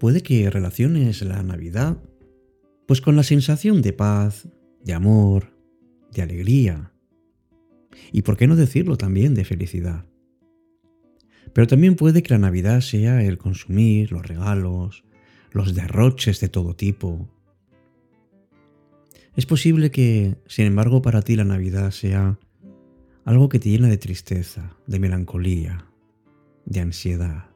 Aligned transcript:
puede 0.00 0.22
que 0.22 0.50
relaciones 0.50 1.22
la 1.22 1.42
Navidad 1.44 1.98
pues 2.86 3.00
con 3.00 3.14
la 3.14 3.22
sensación 3.22 3.82
de 3.82 3.92
paz, 3.92 4.48
de 4.82 4.94
amor, 4.94 5.52
de 6.10 6.22
alegría 6.22 6.92
y 8.10 8.22
por 8.22 8.36
qué 8.36 8.48
no 8.48 8.56
decirlo 8.56 8.96
también 8.96 9.34
de 9.34 9.44
felicidad. 9.44 10.06
Pero 11.52 11.66
también 11.66 11.94
puede 11.96 12.22
que 12.22 12.34
la 12.34 12.38
Navidad 12.38 12.80
sea 12.80 13.22
el 13.22 13.38
consumir, 13.38 14.10
los 14.10 14.26
regalos, 14.26 15.04
los 15.52 15.74
derroches 15.74 16.40
de 16.40 16.48
todo 16.48 16.74
tipo. 16.74 17.28
Es 19.36 19.46
posible 19.46 19.90
que, 19.90 20.36
sin 20.46 20.66
embargo, 20.66 21.02
para 21.02 21.22
ti 21.22 21.36
la 21.36 21.44
Navidad 21.44 21.90
sea 21.90 22.38
algo 23.24 23.48
que 23.48 23.58
te 23.58 23.68
llena 23.68 23.88
de 23.88 23.98
tristeza, 23.98 24.76
de 24.86 24.98
melancolía, 24.98 25.86
de 26.64 26.80
ansiedad. 26.80 27.49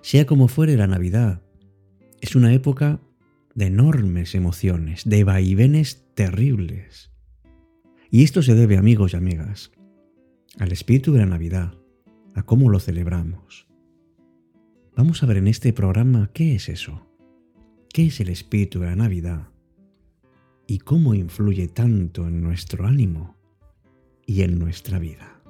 Sea 0.00 0.26
como 0.26 0.48
fuere 0.48 0.76
la 0.76 0.86
Navidad, 0.86 1.42
es 2.20 2.34
una 2.34 2.52
época 2.54 3.00
de 3.54 3.66
enormes 3.66 4.34
emociones, 4.34 5.02
de 5.04 5.24
vaivenes 5.24 6.06
terribles. 6.14 7.10
Y 8.10 8.24
esto 8.24 8.42
se 8.42 8.54
debe, 8.54 8.76
amigos 8.76 9.12
y 9.12 9.16
amigas, 9.16 9.72
al 10.58 10.72
espíritu 10.72 11.12
de 11.12 11.20
la 11.20 11.26
Navidad, 11.26 11.74
a 12.34 12.42
cómo 12.42 12.70
lo 12.70 12.78
celebramos. 12.78 13.66
Vamos 14.96 15.22
a 15.22 15.26
ver 15.26 15.38
en 15.38 15.48
este 15.48 15.72
programa 15.72 16.30
qué 16.32 16.54
es 16.54 16.68
eso, 16.68 17.06
qué 17.92 18.06
es 18.06 18.20
el 18.20 18.28
espíritu 18.28 18.80
de 18.80 18.86
la 18.86 18.96
Navidad 18.96 19.48
y 20.66 20.78
cómo 20.78 21.14
influye 21.14 21.68
tanto 21.68 22.28
en 22.28 22.42
nuestro 22.42 22.86
ánimo 22.86 23.36
y 24.26 24.42
en 24.42 24.58
nuestra 24.58 24.98
vida. 24.98 25.40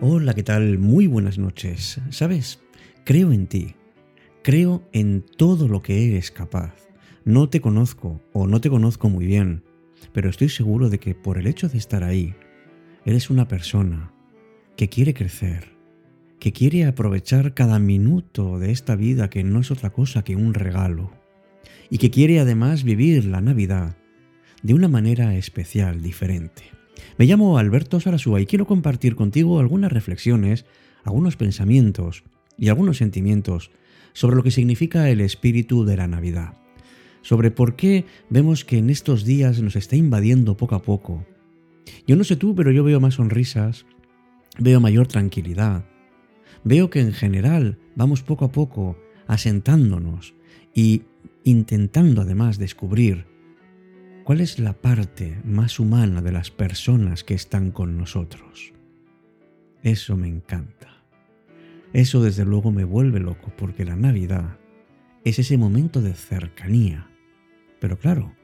Hola, 0.00 0.32
¿qué 0.32 0.44
tal? 0.44 0.78
Muy 0.78 1.08
buenas 1.08 1.38
noches. 1.38 2.00
¿Sabes? 2.10 2.60
Creo 3.02 3.32
en 3.32 3.48
ti. 3.48 3.74
Creo 4.44 4.88
en 4.92 5.22
todo 5.22 5.66
lo 5.66 5.82
que 5.82 6.06
eres 6.06 6.30
capaz. 6.30 6.72
No 7.24 7.48
te 7.48 7.60
conozco 7.60 8.22
o 8.32 8.46
no 8.46 8.60
te 8.60 8.70
conozco 8.70 9.08
muy 9.08 9.26
bien, 9.26 9.64
pero 10.12 10.30
estoy 10.30 10.50
seguro 10.50 10.88
de 10.88 11.00
que 11.00 11.16
por 11.16 11.36
el 11.36 11.48
hecho 11.48 11.68
de 11.68 11.78
estar 11.78 12.04
ahí, 12.04 12.36
eres 13.06 13.28
una 13.28 13.48
persona 13.48 14.12
que 14.76 14.88
quiere 14.88 15.14
crecer, 15.14 15.72
que 16.38 16.52
quiere 16.52 16.86
aprovechar 16.86 17.52
cada 17.52 17.80
minuto 17.80 18.60
de 18.60 18.70
esta 18.70 18.94
vida 18.94 19.28
que 19.28 19.42
no 19.42 19.58
es 19.58 19.72
otra 19.72 19.90
cosa 19.90 20.22
que 20.22 20.36
un 20.36 20.54
regalo, 20.54 21.10
y 21.90 21.98
que 21.98 22.12
quiere 22.12 22.38
además 22.38 22.84
vivir 22.84 23.24
la 23.24 23.40
Navidad 23.40 23.96
de 24.62 24.74
una 24.74 24.86
manera 24.86 25.34
especial, 25.34 26.02
diferente. 26.02 26.77
Me 27.16 27.26
llamo 27.26 27.58
Alberto 27.58 28.00
Sarasúa 28.00 28.40
y 28.40 28.46
quiero 28.46 28.66
compartir 28.66 29.16
contigo 29.16 29.58
algunas 29.58 29.92
reflexiones, 29.92 30.64
algunos 31.04 31.36
pensamientos 31.36 32.24
y 32.56 32.68
algunos 32.68 32.98
sentimientos 32.98 33.70
sobre 34.12 34.36
lo 34.36 34.42
que 34.42 34.50
significa 34.50 35.08
el 35.10 35.20
espíritu 35.20 35.84
de 35.84 35.96
la 35.96 36.08
Navidad, 36.08 36.54
sobre 37.22 37.50
por 37.50 37.76
qué 37.76 38.04
vemos 38.30 38.64
que 38.64 38.78
en 38.78 38.90
estos 38.90 39.24
días 39.24 39.60
nos 39.62 39.76
está 39.76 39.96
invadiendo 39.96 40.56
poco 40.56 40.74
a 40.74 40.82
poco. 40.82 41.24
Yo 42.06 42.16
no 42.16 42.24
sé 42.24 42.36
tú, 42.36 42.54
pero 42.54 42.70
yo 42.70 42.84
veo 42.84 43.00
más 43.00 43.14
sonrisas, 43.14 43.86
veo 44.58 44.80
mayor 44.80 45.06
tranquilidad, 45.06 45.84
veo 46.64 46.90
que 46.90 47.00
en 47.00 47.12
general 47.12 47.78
vamos 47.94 48.22
poco 48.22 48.44
a 48.44 48.52
poco 48.52 48.98
asentándonos 49.28 50.34
y 50.74 51.02
intentando 51.44 52.22
además 52.22 52.58
descubrir 52.58 53.26
cuál 54.28 54.42
es 54.42 54.58
la 54.58 54.74
parte 54.74 55.40
más 55.42 55.80
humana 55.80 56.20
de 56.20 56.32
las 56.32 56.50
personas 56.50 57.24
que 57.24 57.32
están 57.32 57.70
con 57.70 57.96
nosotros. 57.96 58.74
Eso 59.82 60.18
me 60.18 60.28
encanta. 60.28 61.02
Eso 61.94 62.22
desde 62.22 62.44
luego 62.44 62.70
me 62.70 62.84
vuelve 62.84 63.20
loco 63.20 63.50
porque 63.56 63.86
la 63.86 63.96
Navidad 63.96 64.58
es 65.24 65.38
ese 65.38 65.56
momento 65.56 66.02
de 66.02 66.12
cercanía. 66.12 67.10
Pero 67.80 67.98
claro, 67.98 68.34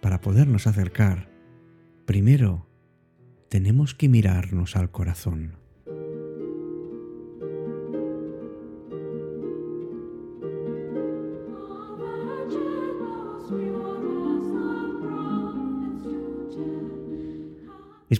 para 0.00 0.22
podernos 0.22 0.66
acercar, 0.66 1.28
primero 2.06 2.66
tenemos 3.50 3.94
que 3.94 4.08
mirarnos 4.08 4.76
al 4.76 4.90
corazón. 4.90 5.58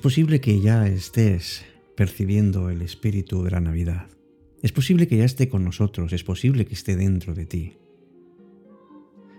Posible 0.04 0.42
que 0.42 0.60
ya 0.60 0.86
estés 0.86 1.64
percibiendo 1.96 2.68
el 2.68 2.82
espíritu 2.82 3.42
de 3.42 3.52
la 3.52 3.60
Navidad. 3.60 4.06
Es 4.60 4.70
posible 4.70 5.08
que 5.08 5.16
ya 5.16 5.24
esté 5.24 5.48
con 5.48 5.64
nosotros, 5.64 6.12
es 6.12 6.22
posible 6.22 6.66
que 6.66 6.74
esté 6.74 6.94
dentro 6.94 7.32
de 7.32 7.46
ti. 7.46 7.78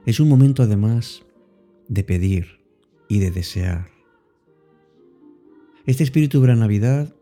Es 0.08 0.20
un 0.20 0.28
momento 0.28 0.64
además 0.64 1.24
de 1.88 2.04
pedir 2.04 2.62
y 3.08 3.20
de 3.20 3.30
desear. 3.30 3.92
Este 5.86 6.04
espíritu 6.04 6.42
de 6.42 6.48
la 6.48 6.56
Navidad 6.56 7.14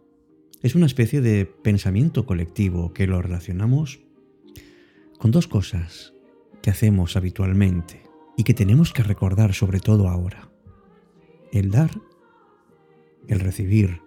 es 0.62 0.74
una 0.75 0.86
especie 0.86 1.20
de 1.20 1.46
pensamiento 1.46 2.25
colectivo 2.25 2.94
que 2.94 3.08
lo 3.08 3.22
relacionamos 3.22 4.00
con 5.18 5.31
dos 5.31 5.50
cosas 5.50 6.14
que 6.62 6.70
hacemos 6.70 7.18
habitualmente 7.18 8.04
y 8.38 8.46
que 8.46 8.54
tenemos 8.54 8.94
que 8.94 9.04
recordar 9.04 9.54
sobre 9.54 9.81
todo 9.81 10.08
ahora. 10.08 10.50
El 11.52 11.72
dar 11.72 11.92
el 13.28 13.40
recibir 13.40 14.02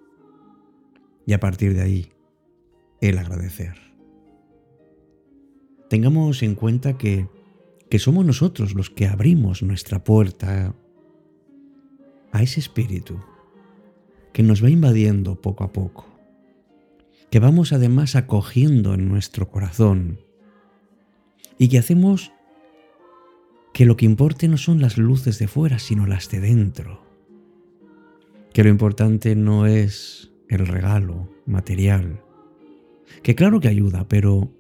y 1.27 1.33
a 1.33 1.41
partir 1.41 1.75
de 1.75 1.83
ahí 1.83 2.13
el 3.01 3.19
agradecer. 3.19 3.77
Tengamos 5.89 6.43
en 6.43 6.55
cuenta 6.55 6.99
que, 6.99 7.29
que 7.91 7.99
somos 7.99 8.25
nosotros 8.25 8.75
los 8.75 8.91
que 8.91 9.07
abrimos 9.07 9.63
nuestra 9.63 10.03
puerta 10.03 10.75
a 12.33 12.43
ese 12.43 12.61
espíritu 12.61 13.21
que 14.33 14.43
nos 14.43 14.63
va 14.63 14.71
invadiendo 14.71 15.41
poco 15.41 15.65
a 15.65 15.73
poco, 15.73 16.07
que 17.31 17.41
vamos 17.41 17.73
además 17.73 18.17
acogiendo 18.17 18.95
en 18.95 19.09
nuestro 19.09 19.49
corazón 19.51 20.21
y 21.59 21.69
que 21.69 21.79
hacemos 21.79 22.33
que 23.73 23.87
lo 23.87 23.97
que 23.97 24.07
importe 24.07 24.49
no 24.49 24.57
son 24.57 24.81
las 24.81 24.99
luces 24.99 25.39
de 25.39 25.49
fuera, 25.49 25.79
sino 25.79 26.07
las 26.07 26.31
de 26.31 26.41
dentro 26.41 27.06
que 28.57 28.65
lo 28.65 28.71
importante 28.71 29.37
no 29.37 29.67
es 29.67 30.33
el 30.49 30.67
regalo 30.67 31.29
material, 31.45 32.23
que 33.23 33.35
claro 33.35 33.61
que 33.61 33.69
ayuda, 33.69 34.09
pero, 34.09 34.51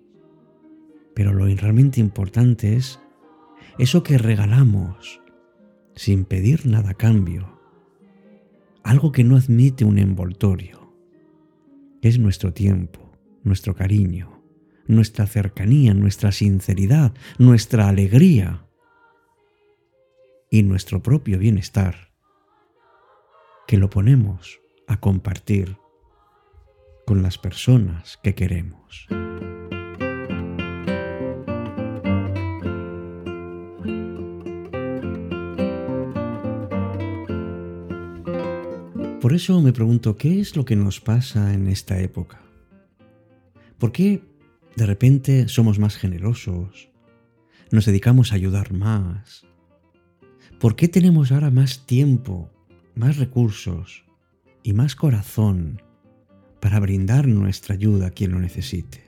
pero 1.14 1.32
lo 1.32 1.46
realmente 1.46 1.98
importante 1.98 2.76
es 2.76 3.00
eso 3.78 4.02
que 4.02 4.18
regalamos 4.18 5.22
sin 5.94 6.26
pedir 6.26 6.66
nada 6.66 6.90
a 6.90 6.94
cambio, 6.94 7.58
algo 8.82 9.12
que 9.12 9.24
no 9.24 9.34
admite 9.34 9.86
un 9.86 9.98
envoltorio, 9.98 10.94
es 12.02 12.18
nuestro 12.18 12.52
tiempo, 12.52 13.00
nuestro 13.44 13.74
cariño, 13.74 14.42
nuestra 14.86 15.26
cercanía, 15.26 15.94
nuestra 15.94 16.32
sinceridad, 16.32 17.14
nuestra 17.38 17.88
alegría 17.88 18.66
y 20.50 20.64
nuestro 20.64 21.02
propio 21.02 21.38
bienestar 21.38 22.06
que 23.66 23.76
lo 23.76 23.90
ponemos 23.90 24.60
a 24.86 25.00
compartir 25.00 25.76
con 27.06 27.22
las 27.22 27.38
personas 27.38 28.18
que 28.22 28.34
queremos. 28.34 29.06
Por 39.20 39.32
eso 39.34 39.60
me 39.60 39.72
pregunto, 39.72 40.16
¿qué 40.16 40.40
es 40.40 40.54
lo 40.54 40.64
que 40.64 40.76
nos 40.76 41.00
pasa 41.00 41.52
en 41.52 41.66
esta 41.66 41.98
época? 41.98 42.40
¿Por 43.78 43.90
qué 43.90 44.22
de 44.76 44.86
repente 44.86 45.48
somos 45.48 45.80
más 45.80 45.96
generosos? 45.96 46.90
¿Nos 47.72 47.86
dedicamos 47.86 48.30
a 48.30 48.36
ayudar 48.36 48.72
más? 48.72 49.44
¿Por 50.60 50.76
qué 50.76 50.86
tenemos 50.86 51.32
ahora 51.32 51.50
más 51.50 51.86
tiempo 51.86 52.52
más 52.96 53.18
recursos 53.18 54.04
y 54.62 54.72
más 54.72 54.96
corazón 54.96 55.82
para 56.60 56.80
brindar 56.80 57.28
nuestra 57.28 57.74
ayuda 57.74 58.08
a 58.08 58.10
quien 58.10 58.32
lo 58.32 58.40
necesite. 58.40 59.04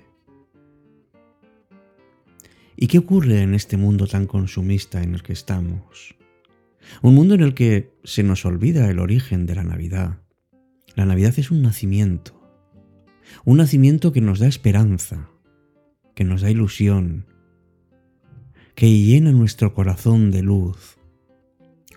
¿Y 2.76 2.86
qué 2.86 2.98
ocurre 2.98 3.42
en 3.42 3.54
este 3.54 3.76
mundo 3.76 4.06
tan 4.06 4.26
consumista 4.26 5.02
en 5.02 5.14
el 5.14 5.22
que 5.22 5.32
estamos? 5.32 6.14
Un 7.02 7.14
mundo 7.14 7.34
en 7.34 7.40
el 7.40 7.54
que 7.54 7.90
se 8.04 8.22
nos 8.22 8.44
olvida 8.44 8.88
el 8.88 9.00
origen 9.00 9.46
de 9.46 9.54
la 9.56 9.64
Navidad. 9.64 10.20
La 10.94 11.06
Navidad 11.06 11.34
es 11.38 11.50
un 11.50 11.62
nacimiento, 11.62 12.38
un 13.44 13.56
nacimiento 13.56 14.12
que 14.12 14.20
nos 14.20 14.38
da 14.38 14.46
esperanza, 14.46 15.30
que 16.14 16.24
nos 16.24 16.42
da 16.42 16.50
ilusión, 16.50 17.26
que 18.74 18.90
llena 19.00 19.32
nuestro 19.32 19.74
corazón 19.74 20.30
de 20.30 20.42
luz, 20.42 20.97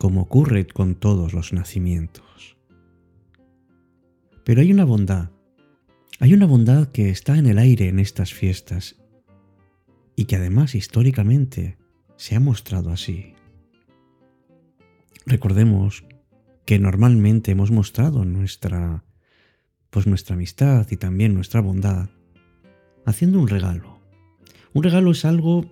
como 0.02 0.22
ocurre 0.22 0.66
con 0.66 0.96
todos 0.96 1.32
los 1.32 1.54
nacimientos. 1.54 2.58
Pero 4.44 4.62
hay 4.62 4.72
una 4.72 4.84
bondad, 4.84 5.30
hay 6.20 6.34
una 6.34 6.48
bondad 6.48 6.88
que 6.88 7.12
está 7.12 7.38
en 7.38 7.46
el 7.46 7.60
aire 7.60 7.88
en 7.88 8.00
estas 8.00 8.34
fiestas 8.34 8.96
y 10.16 10.26
que 10.26 10.38
además 10.38 10.74
históricamente 10.74 11.78
se 12.16 12.36
ha 12.36 12.40
mostrado 12.40 12.90
así. 12.90 13.36
Recordemos 15.28 16.04
que 16.66 16.80
normalmente 16.80 17.52
hemos 17.52 17.70
mostrado 17.70 18.26
nuestra 18.26 19.06
pues 19.92 20.08
nuestra 20.08 20.34
amistad 20.34 20.88
y 20.90 20.98
también 20.98 21.36
nuestra 21.36 21.62
bondad 21.62 22.10
haciendo 23.06 23.40
un 23.40 23.48
regalo. 23.48 24.00
Un 24.74 24.82
regalo 24.82 25.12
es 25.12 25.26
algo 25.26 25.72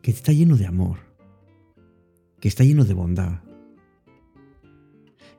que 0.00 0.10
está 0.10 0.32
lleno 0.32 0.56
de 0.56 0.64
amor, 0.64 1.11
que 2.42 2.48
está 2.48 2.64
lleno 2.64 2.84
de 2.84 2.92
bondad. 2.92 3.38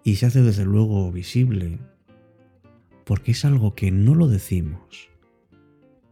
Y 0.05 0.15
se 0.15 0.25
hace 0.25 0.41
desde 0.41 0.63
luego 0.63 1.11
visible 1.11 1.77
porque 3.03 3.31
es 3.31 3.43
algo 3.43 3.75
que 3.75 3.91
no 3.91 4.15
lo 4.15 4.29
decimos, 4.29 5.09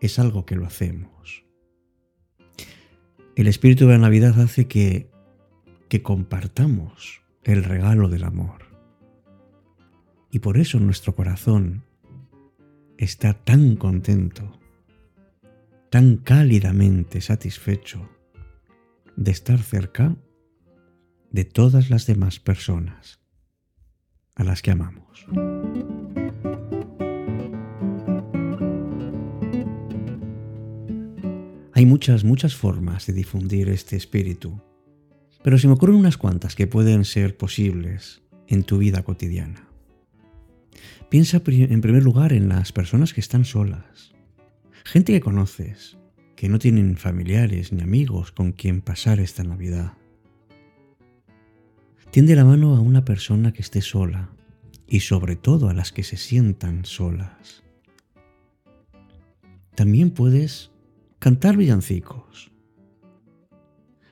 es 0.01 0.19
algo 0.19 0.45
que 0.45 0.57
lo 0.57 0.65
hacemos. 0.65 1.45
El 3.37 3.47
espíritu 3.47 3.85
de 3.85 3.93
la 3.93 3.99
Navidad 3.99 4.37
hace 4.41 4.67
que, 4.67 5.09
que 5.87 6.03
compartamos 6.03 7.21
el 7.45 7.63
regalo 7.63 8.09
del 8.09 8.25
amor. 8.25 8.65
Y 10.29 10.39
por 10.39 10.57
eso 10.57 10.77
nuestro 10.81 11.15
corazón 11.15 11.85
está 12.97 13.33
tan 13.33 13.77
contento, 13.77 14.59
tan 15.89 16.17
cálidamente 16.17 17.21
satisfecho 17.21 18.09
de 19.15 19.31
estar 19.31 19.59
cerca 19.59 20.17
de 21.31 21.45
todas 21.45 21.89
las 21.89 22.05
demás 22.05 22.39
personas 22.39 23.19
a 24.35 24.43
las 24.43 24.61
que 24.61 24.71
amamos. 24.71 25.25
Hay 31.73 31.85
muchas, 31.85 32.23
muchas 32.23 32.55
formas 32.55 33.07
de 33.07 33.13
difundir 33.13 33.69
este 33.69 33.95
espíritu, 33.95 34.61
pero 35.43 35.57
se 35.57 35.67
me 35.67 35.73
ocurren 35.73 35.95
unas 35.95 36.17
cuantas 36.17 36.55
que 36.55 36.67
pueden 36.67 37.05
ser 37.05 37.37
posibles 37.37 38.21
en 38.47 38.63
tu 38.63 38.77
vida 38.77 39.03
cotidiana. 39.03 39.67
Piensa 41.09 41.41
en 41.45 41.81
primer 41.81 42.03
lugar 42.03 42.33
en 42.33 42.49
las 42.49 42.71
personas 42.71 43.13
que 43.13 43.21
están 43.21 43.45
solas, 43.45 44.13
gente 44.83 45.13
que 45.13 45.21
conoces, 45.21 45.97
que 46.35 46.49
no 46.49 46.59
tienen 46.59 46.97
familiares 46.97 47.71
ni 47.71 47.81
amigos 47.81 48.31
con 48.31 48.51
quien 48.51 48.81
pasar 48.81 49.19
esta 49.19 49.43
Navidad. 49.43 49.93
Tiende 52.11 52.35
la 52.35 52.43
mano 52.43 52.75
a 52.75 52.81
una 52.81 53.05
persona 53.05 53.53
que 53.53 53.61
esté 53.61 53.79
sola 53.79 54.31
y 54.85 54.99
sobre 54.99 55.37
todo 55.37 55.69
a 55.69 55.73
las 55.73 55.93
que 55.93 56.03
se 56.03 56.17
sientan 56.17 56.83
solas. 56.83 57.63
También 59.75 60.11
puedes 60.11 60.71
cantar 61.19 61.55
villancicos. 61.55 62.51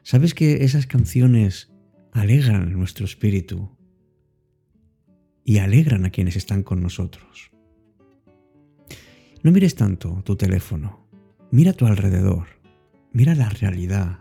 ¿Sabes 0.02 0.34
que 0.34 0.64
esas 0.64 0.88
canciones 0.88 1.74
alegran 2.14 2.72
nuestro 2.72 3.04
espíritu 3.04 3.70
y 5.44 5.58
alegran 5.58 6.06
a 6.06 6.10
quienes 6.10 6.38
están 6.38 6.64
con 6.64 6.82
nosotros? 6.82 7.52
No 9.44 9.52
mires 9.52 9.76
tanto 9.76 10.22
tu 10.24 10.38
teléfono, 10.38 11.06
mira 11.52 11.74
tu 11.74 11.86
alrededor, 11.86 12.48
mira 13.12 13.36
la 13.36 13.50
realidad, 13.50 14.20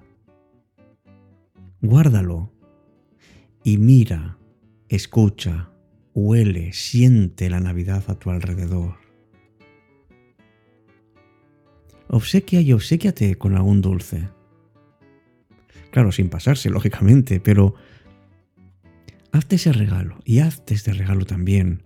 guárdalo 1.81 2.58
y 3.69 3.79
mira, 3.79 4.39
escucha, 4.89 5.71
huele, 6.15 6.73
siente 6.73 7.51
la 7.51 7.61
Navidad 7.61 8.05
a 8.09 8.19
tu 8.19 8.31
alrededor 8.31 9.09
obsequia 12.09 12.61
y 12.61 12.73
obsequiate 12.73 13.37
con 13.37 13.55
algún 13.55 13.81
dulce. 13.81 14.29
Claro, 15.91 16.13
sin 16.13 16.29
pasarse, 16.29 16.71
lógicamente, 16.71 17.41
pero 17.41 17.75
hazte 19.33 19.57
ese 19.57 19.73
regalo 19.73 20.19
y 20.25 20.41
hazte 20.41 20.75
este 20.75 20.93
regalo 20.93 21.25
también. 21.25 21.83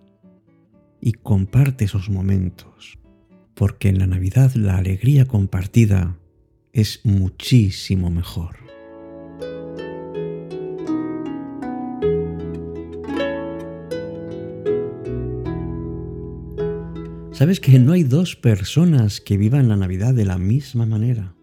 Y 1.00 1.12
comparte 1.12 1.84
esos 1.84 2.08
momentos, 2.08 2.98
porque 3.54 3.88
en 3.88 3.98
la 3.98 4.06
Navidad 4.06 4.54
la 4.54 4.76
alegría 4.76 5.26
compartida 5.26 6.16
es 6.72 7.00
muchísimo 7.04 8.08
mejor. 8.08 8.61
¿Sabes 17.42 17.58
que 17.58 17.80
no 17.80 17.90
hay 17.90 18.04
dos 18.04 18.36
personas 18.36 19.20
que 19.20 19.36
vivan 19.36 19.66
la 19.68 19.74
Navidad 19.74 20.14
de 20.14 20.24
la 20.24 20.38
misma 20.38 20.86
manera? 20.86 21.34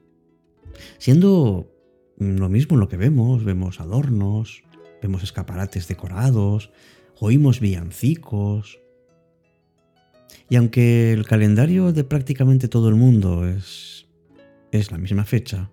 Siendo 0.98 1.76
lo 2.18 2.48
mismo 2.48 2.78
lo 2.78 2.88
que 2.88 2.96
vemos, 2.96 3.44
vemos 3.44 3.82
adornos, 3.82 4.64
vemos 5.02 5.24
escaparates 5.24 5.90
decorados, 5.90 6.72
oímos 7.20 7.60
villancicos. 7.60 8.80
Y 10.50 10.56
aunque 10.56 11.12
el 11.12 11.26
calendario 11.26 11.92
de 11.92 12.06
prácticamente 12.06 12.70
todo 12.70 12.88
el 12.88 12.96
mundo 12.96 13.46
es, 13.46 14.08
es 14.72 14.94
la 14.94 14.98
misma 14.98 15.26
fecha, 15.26 15.70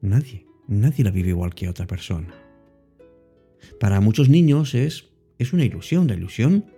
nadie, 0.00 0.46
nadie 0.68 1.02
la 1.02 1.10
vive 1.10 1.30
igual 1.30 1.56
que 1.56 1.68
otra 1.68 1.88
persona. 1.88 2.32
Para 3.80 4.00
muchos 4.00 4.28
niños 4.28 4.76
es, 4.76 5.06
es 5.36 5.52
una 5.52 5.64
ilusión, 5.64 6.06
la 6.06 6.14
ilusión 6.14 6.77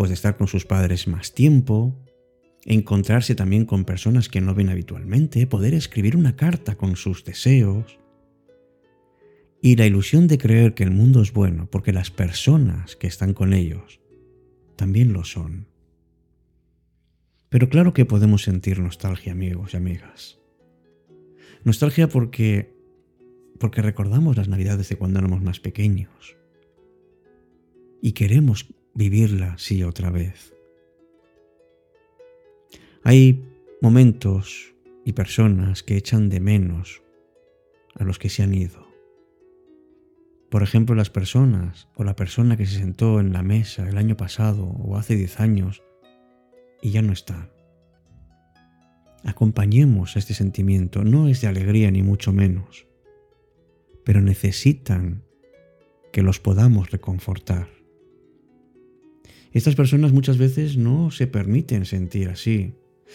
pues 0.00 0.08
de 0.08 0.14
estar 0.14 0.38
con 0.38 0.48
sus 0.48 0.64
padres 0.64 1.06
más 1.08 1.34
tiempo, 1.34 1.94
encontrarse 2.64 3.34
también 3.34 3.66
con 3.66 3.84
personas 3.84 4.30
que 4.30 4.40
no 4.40 4.54
ven 4.54 4.70
habitualmente, 4.70 5.46
poder 5.46 5.74
escribir 5.74 6.16
una 6.16 6.36
carta 6.36 6.76
con 6.76 6.96
sus 6.96 7.22
deseos 7.22 7.98
y 9.60 9.76
la 9.76 9.84
ilusión 9.84 10.26
de 10.26 10.38
creer 10.38 10.72
que 10.72 10.84
el 10.84 10.90
mundo 10.90 11.20
es 11.20 11.34
bueno 11.34 11.68
porque 11.70 11.92
las 11.92 12.10
personas 12.10 12.96
que 12.96 13.08
están 13.08 13.34
con 13.34 13.52
ellos 13.52 14.00
también 14.74 15.12
lo 15.12 15.22
son. 15.24 15.66
Pero 17.50 17.68
claro 17.68 17.92
que 17.92 18.06
podemos 18.06 18.42
sentir 18.42 18.78
nostalgia, 18.78 19.32
amigos 19.32 19.74
y 19.74 19.76
amigas. 19.76 20.38
Nostalgia 21.62 22.08
porque 22.08 22.74
porque 23.58 23.82
recordamos 23.82 24.38
las 24.38 24.48
Navidades 24.48 24.88
de 24.88 24.96
cuando 24.96 25.18
éramos 25.18 25.42
más 25.42 25.60
pequeños 25.60 26.38
y 28.00 28.12
queremos 28.12 28.79
vivirla 28.94 29.56
sí 29.58 29.82
otra 29.82 30.10
vez. 30.10 30.54
Hay 33.02 33.44
momentos 33.80 34.74
y 35.04 35.12
personas 35.12 35.82
que 35.82 35.96
echan 35.96 36.28
de 36.28 36.40
menos 36.40 37.02
a 37.94 38.04
los 38.04 38.18
que 38.18 38.28
se 38.28 38.42
han 38.42 38.54
ido. 38.54 38.88
Por 40.50 40.62
ejemplo, 40.62 40.94
las 40.94 41.10
personas 41.10 41.88
o 41.94 42.04
la 42.04 42.16
persona 42.16 42.56
que 42.56 42.66
se 42.66 42.78
sentó 42.78 43.20
en 43.20 43.32
la 43.32 43.42
mesa 43.42 43.88
el 43.88 43.96
año 43.96 44.16
pasado 44.16 44.64
o 44.64 44.96
hace 44.96 45.14
10 45.14 45.40
años 45.40 45.82
y 46.82 46.90
ya 46.90 47.02
no 47.02 47.12
está. 47.12 47.50
Acompañemos 49.24 50.16
este 50.16 50.34
sentimiento, 50.34 51.04
no 51.04 51.28
es 51.28 51.40
de 51.40 51.48
alegría 51.48 51.90
ni 51.90 52.02
mucho 52.02 52.32
menos, 52.32 52.86
pero 54.04 54.20
necesitan 54.20 55.22
que 56.12 56.22
los 56.22 56.40
podamos 56.40 56.90
reconfortar. 56.90 57.79
Estas 59.52 59.74
personas 59.74 60.12
muchas 60.12 60.38
veces 60.38 60.76
no 60.76 61.10
se 61.10 61.26
permiten 61.26 61.84
sentir 61.84 62.28
así. 62.28 62.74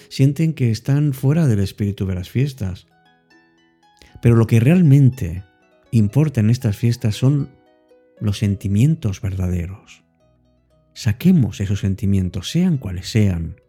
Sienten 0.10 0.54
que 0.54 0.72
están 0.72 1.14
fuera 1.14 1.48
del 1.48 1.60
espíritu 1.60 2.06
de 2.06 2.16
las 2.16 2.30
fiestas. 2.30 2.88
Pero 4.22 4.36
lo 4.36 4.48
que 4.48 4.60
realmente 4.60 5.44
importa 5.92 6.42
en 6.42 6.50
estas 6.50 6.76
fiestas 6.76 7.16
son 7.16 7.50
los 8.20 8.40
sentimientos 8.40 9.22
verdaderos. 9.22 10.04
Saquemos 10.94 11.60
esos 11.60 11.80
sentimientos, 11.80 12.50
sean 12.50 12.78
cuales 12.78 13.08
sean. 13.10 13.62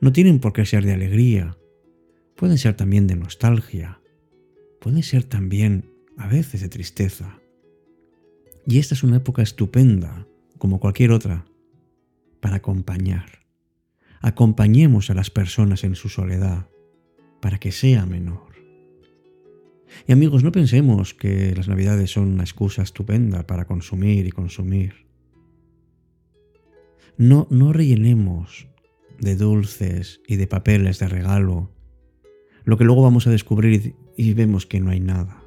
No 0.00 0.12
tienen 0.12 0.40
por 0.40 0.52
qué 0.52 0.64
ser 0.64 0.84
de 0.84 0.92
alegría. 0.92 1.56
Pueden 2.34 2.58
ser 2.58 2.74
también 2.76 3.06
de 3.06 3.16
nostalgia. 3.16 4.00
Pueden 4.80 5.02
ser 5.02 5.24
también 5.24 5.90
a 6.16 6.28
veces 6.28 6.60
de 6.60 6.68
tristeza. 6.68 7.40
Y 8.66 8.78
esta 8.78 8.94
es 8.94 9.02
una 9.02 9.18
época 9.18 9.42
estupenda, 9.42 10.26
como 10.58 10.80
cualquier 10.80 11.12
otra, 11.12 11.46
para 12.46 12.58
acompañar, 12.58 13.40
acompañemos 14.20 15.10
a 15.10 15.14
las 15.14 15.30
personas 15.30 15.82
en 15.82 15.96
su 15.96 16.08
soledad 16.08 16.68
para 17.42 17.58
que 17.58 17.72
sea 17.72 18.06
menor. 18.06 18.52
Y 20.06 20.12
amigos, 20.12 20.44
no 20.44 20.52
pensemos 20.52 21.12
que 21.12 21.56
las 21.56 21.66
navidades 21.66 22.12
son 22.12 22.28
una 22.28 22.44
excusa 22.44 22.82
estupenda 22.82 23.48
para 23.48 23.64
consumir 23.64 24.28
y 24.28 24.30
consumir. 24.30 25.08
No, 27.18 27.48
no 27.50 27.72
rellenemos 27.72 28.68
de 29.18 29.34
dulces 29.34 30.20
y 30.28 30.36
de 30.36 30.46
papeles 30.46 31.00
de 31.00 31.08
regalo 31.08 31.72
lo 32.62 32.78
que 32.78 32.84
luego 32.84 33.02
vamos 33.02 33.26
a 33.26 33.30
descubrir 33.30 33.96
y 34.16 34.34
vemos 34.34 34.66
que 34.66 34.78
no 34.78 34.92
hay 34.92 35.00
nada. 35.00 35.42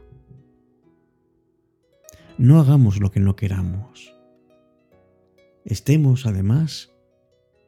No 2.38 2.60
hagamos 2.60 3.00
lo 3.00 3.10
que 3.10 3.22
no 3.22 3.38
queramos. 3.38 4.19
Estemos, 5.70 6.26
además, 6.26 6.90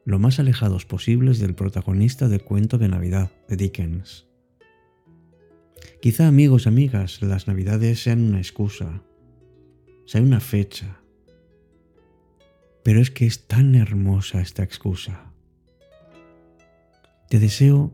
lo 0.04 0.18
más 0.18 0.40
alejados 0.40 0.84
posibles 0.84 1.38
del 1.38 1.54
protagonista 1.54 2.28
del 2.28 2.42
cuento 2.42 2.76
de 2.76 2.88
Navidad 2.88 3.30
de 3.46 3.56
Dickens. 3.56 4.26
Quizá 6.00 6.26
amigos, 6.26 6.66
amigas, 6.66 7.22
las 7.22 7.46
Navidades 7.46 8.02
sean 8.02 8.24
una 8.24 8.38
excusa, 8.38 9.04
sean 10.04 10.24
una 10.24 10.40
fecha, 10.40 11.00
pero 12.82 13.00
es 13.00 13.12
que 13.12 13.24
es 13.24 13.46
tan 13.46 13.76
hermosa 13.76 14.40
esta 14.40 14.64
excusa. 14.64 15.32
Te 17.28 17.38
deseo 17.38 17.92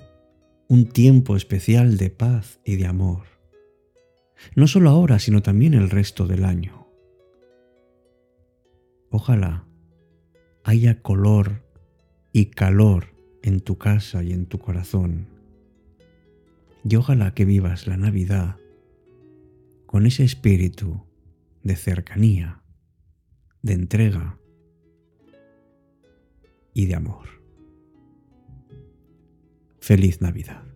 un 0.69 0.87
tiempo 0.87 1.37
especial 1.37 1.99
de 1.99 2.09
paz 2.09 2.61
y 2.65 2.77
de 2.77 2.87
amor, 2.87 3.25
no 4.57 4.69
solo 4.69 4.89
ahora, 4.89 5.19
sino 5.19 5.43
también 5.43 5.75
el 5.75 5.91
resto 5.91 6.27
del 6.27 6.47
año. 6.47 6.89
Ojalá 9.11 9.68
haya 10.69 11.01
color 11.01 11.63
y 12.31 12.51
calor 12.51 13.15
en 13.43 13.61
tu 13.61 13.79
casa 13.79 14.23
y 14.23 14.33
en 14.33 14.45
tu 14.45 14.59
corazón. 14.59 15.27
Y 16.85 16.95
ojalá 16.97 17.33
que 17.33 17.47
vivas 17.47 17.87
la 17.87 17.97
Navidad 17.97 18.57
con 19.87 20.05
ese 20.05 20.25
espíritu 20.25 21.07
de 21.63 21.75
cercanía, 21.75 22.61
de 23.63 23.73
entrega 23.73 24.39
y 26.75 26.85
de 26.85 26.97
amor. 26.97 27.29
Feliz 29.81 30.21
Navidad. 30.21 30.68